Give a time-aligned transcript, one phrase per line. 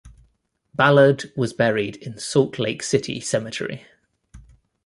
[0.73, 3.85] Ballard was buried in Salt Lake City Cemetery.